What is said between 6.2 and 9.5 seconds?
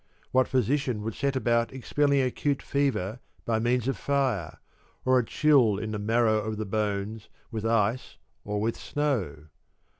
of the bones with ice or with snow